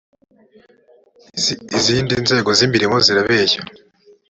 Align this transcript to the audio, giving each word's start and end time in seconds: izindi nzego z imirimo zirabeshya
izindi 1.77 2.13
nzego 2.23 2.49
z 2.57 2.59
imirimo 2.67 2.95
zirabeshya 3.05 3.61